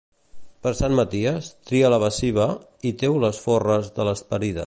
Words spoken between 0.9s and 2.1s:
Maties, tria la